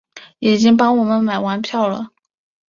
[0.39, 2.07] 已经帮我们买完票了